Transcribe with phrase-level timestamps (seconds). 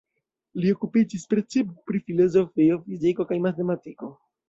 [0.63, 4.15] Li okupiĝis precipe pri filozofio, fiziko kaj matematiko.